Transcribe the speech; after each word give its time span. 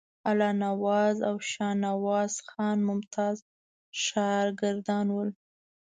الله 0.29 0.51
نواز 0.65 1.17
او 1.29 1.35
شاهنواز 1.51 2.33
خان 2.49 2.77
ممتاز 2.89 3.37
شاګردان 4.03 5.07
ول. 5.15 5.29